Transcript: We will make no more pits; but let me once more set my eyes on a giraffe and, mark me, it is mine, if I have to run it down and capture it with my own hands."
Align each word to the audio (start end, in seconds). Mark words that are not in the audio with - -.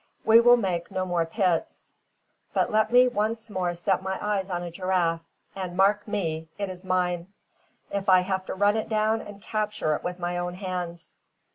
We 0.25 0.39
will 0.39 0.57
make 0.57 0.89
no 0.89 1.05
more 1.05 1.27
pits; 1.27 1.91
but 2.55 2.71
let 2.71 2.91
me 2.91 3.07
once 3.07 3.51
more 3.51 3.75
set 3.75 4.01
my 4.01 4.17
eyes 4.19 4.49
on 4.49 4.63
a 4.63 4.71
giraffe 4.71 5.21
and, 5.55 5.77
mark 5.77 6.07
me, 6.07 6.47
it 6.57 6.71
is 6.71 6.83
mine, 6.83 7.27
if 7.91 8.09
I 8.09 8.21
have 8.21 8.47
to 8.47 8.55
run 8.55 8.77
it 8.77 8.89
down 8.89 9.21
and 9.21 9.39
capture 9.43 9.95
it 9.95 10.03
with 10.03 10.17
my 10.17 10.39
own 10.39 10.55
hands." 10.55 11.17